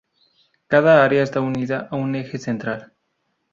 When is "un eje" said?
1.95-2.39